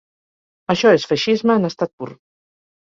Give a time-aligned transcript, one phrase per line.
[0.75, 2.13] Això és feixisme en estat pur.